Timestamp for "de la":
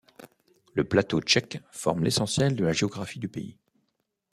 2.55-2.73